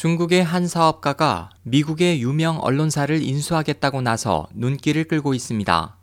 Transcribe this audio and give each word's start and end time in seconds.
중국의 0.00 0.42
한 0.42 0.66
사업가가 0.66 1.50
미국의 1.62 2.22
유명 2.22 2.56
언론사를 2.56 3.20
인수하겠다고 3.20 4.00
나서 4.00 4.48
눈길을 4.54 5.04
끌고 5.04 5.34
있습니다. 5.34 5.98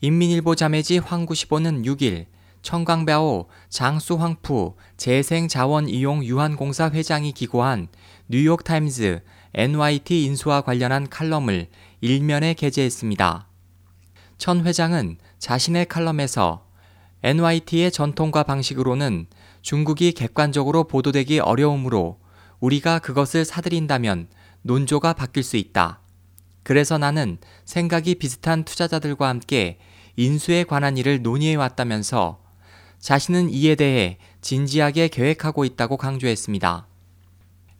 인민일보 0.00 0.54
자매지 0.54 0.96
황구시보는 0.96 1.82
6일 1.82 2.24
청광배오 2.62 3.48
장수황푸 3.68 4.74
재생자원이용 4.96 6.24
유한공사 6.24 6.88
회장이 6.88 7.32
기고한 7.32 7.88
뉴욕타임즈 8.28 9.20
NYT 9.52 10.24
인수와 10.24 10.62
관련한 10.62 11.06
칼럼을 11.06 11.68
일면에 12.00 12.54
게재했습니다. 12.54 13.48
천 14.38 14.66
회장은 14.66 15.18
자신의 15.38 15.84
칼럼에서 15.88 16.64
NYT의 17.22 17.92
전통과 17.92 18.44
방식으로는 18.44 19.26
중국이 19.60 20.12
객관적으로 20.12 20.84
보도되기 20.84 21.40
어려우므로 21.40 22.19
우리가 22.60 22.98
그것을 22.98 23.44
사들인다면 23.44 24.28
논조가 24.62 25.14
바뀔 25.14 25.42
수 25.42 25.56
있다. 25.56 26.00
그래서 26.62 26.98
나는 26.98 27.38
생각이 27.64 28.16
비슷한 28.16 28.64
투자자들과 28.64 29.28
함께 29.28 29.78
인수에 30.16 30.64
관한 30.64 30.98
일을 30.98 31.22
논의해 31.22 31.54
왔다면서 31.54 32.42
자신은 32.98 33.48
이에 33.50 33.74
대해 33.74 34.18
진지하게 34.42 35.08
계획하고 35.08 35.64
있다고 35.64 35.96
강조했습니다. 35.96 36.86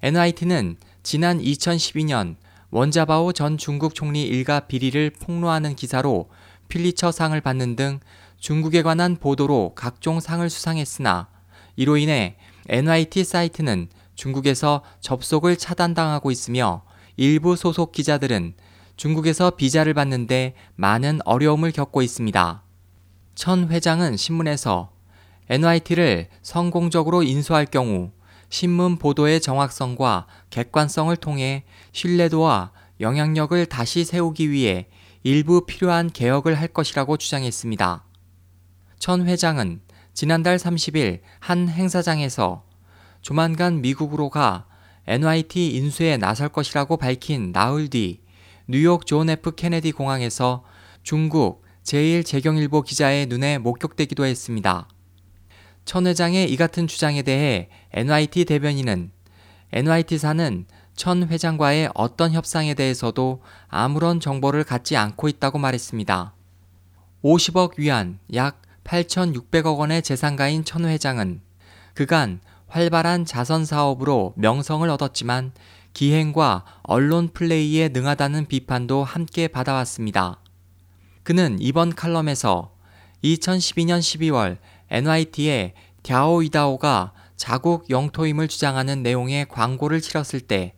NIT는 0.03 0.77
지난 1.03 1.39
2012년 1.39 2.37
원자바오 2.71 3.33
전 3.33 3.59
중국 3.59 3.95
총리 3.95 4.23
일가 4.23 4.61
비리를 4.61 5.11
폭로하는 5.11 5.75
기사로 5.77 6.31
필리처 6.69 7.13
상을 7.13 7.39
받는 7.39 7.77
등 7.77 8.01
중국에 8.39 8.83
관한 8.83 9.17
보도로 9.17 9.73
각종 9.75 10.21
상을 10.21 10.49
수상했으나 10.49 11.29
이로 11.77 11.99
인해 11.99 12.37
NIT 12.69 13.25
사이트는 13.25 13.89
중국에서 14.15 14.83
접속을 15.01 15.57
차단당하고 15.57 16.31
있으며 16.31 16.83
일부 17.17 17.57
소속 17.57 17.93
기자들은 17.93 18.55
중국에서 18.97 19.51
비자를 19.51 19.95
받는데 19.95 20.55
많은 20.77 21.21
어려움을 21.25 21.73
겪고 21.73 22.03
있습니다. 22.03 22.63
천 23.35 23.71
회장은 23.71 24.17
신문에서 24.17 24.93
NYT를 25.49 26.29
성공적으로 26.43 27.23
인수할 27.23 27.67
경우 27.67 28.13
신문 28.51 28.99
보도의 28.99 29.41
정확성과 29.41 30.27
객관성을 30.51 31.17
통해 31.17 31.65
신뢰도와 31.93 32.73
영향력을 33.01 33.65
다시 33.67 34.05
세우기 34.05 34.51
위해 34.51 34.89
일부 35.23 35.65
필요한 35.67 36.11
개혁을 36.11 36.55
할 36.59 36.69
것이라고 36.69 37.17
주장했습니다. 37.17 38.05
천 38.99 39.27
회장은 39.27 39.81
지난달 40.13 40.59
30일 40.59 41.21
한 41.39 41.69
행사장에서 41.69 42.65
조만간 43.23 43.81
미국으로 43.81 44.31
가 44.31 44.67
NYT 45.07 45.75
인수에 45.77 46.17
나설 46.17 46.49
것이라고 46.49 46.97
밝힌 46.97 47.53
나흘 47.53 47.89
뒤 47.89 48.21
뉴욕 48.69 49.07
존 49.07 49.29
F 49.31 49.53
케네디 49.57 49.93
공항에서 49.93 50.65
중국 51.03 51.65
제1재경일보 51.83 52.85
기자의 52.85 53.27
눈에 53.27 53.59
목격되기도 53.59 54.25
했습니다. 54.25 54.89
천 55.85 56.07
회장의 56.07 56.53
이 56.53 56.57
같은 56.57 56.87
주장에 56.87 57.23
대해 57.23 57.69
NYT 57.93 58.45
대변인은 58.45 59.11
NYT사는 59.73 60.67
천 60.95 61.29
회장과의 61.29 61.91
어떤 61.95 62.33
협상에 62.33 62.75
대해서도 62.75 63.43
아무런 63.69 64.21
정보를 64.21 64.65
갖지 64.65 64.97
않고 64.97 65.29
있다고 65.29 65.59
말했습니다. 65.59 66.35
50억 67.25 67.79
위안 67.79 68.19
약 68.35 68.63
8,600억 68.85 69.79
원의 69.79 70.03
재산가인 70.03 70.65
천 70.65 70.85
회장은 70.85 71.41
그간 71.95 72.41
활발한 72.71 73.25
자선 73.25 73.65
사업으로 73.65 74.33
명성을 74.37 74.89
얻었지만 74.89 75.53
기행과 75.93 76.65
언론 76.83 77.29
플레이에 77.29 77.89
능하다는 77.89 78.47
비판도 78.47 79.05
함께 79.05 79.49
받아왔습니다. 79.49 80.41
그는 81.23 81.59
이번 81.61 81.95
칼럼에서 81.95 82.73
2012년 83.25 83.99
12월 83.99 84.59
NYT에 84.91 85.75
갸오이다오가 86.05 87.13
자국 87.37 87.91
영토임을 87.91 88.49
주장하는 88.49 89.03
내용의 89.03 89.49
광고를 89.49 90.01
치렀을 90.01 90.41
때 90.41 90.75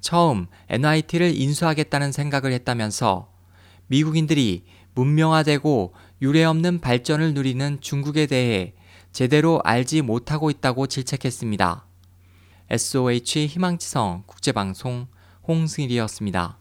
처음 0.00 0.46
NYT를 0.68 1.34
인수하겠다는 1.34 2.12
생각을 2.12 2.52
했다면서 2.52 3.28
미국인들이 3.86 4.64
문명화되고 4.94 5.94
유례없는 6.22 6.80
발전을 6.80 7.34
누리는 7.34 7.78
중국에 7.80 8.26
대해 8.26 8.74
제대로 9.16 9.62
알지 9.64 10.02
못하고 10.02 10.50
있다고 10.50 10.88
질책했습니다. 10.88 11.86
SOH 12.68 13.46
희망지성 13.46 14.24
국제방송 14.26 15.06
홍승일이었습니다. 15.48 16.58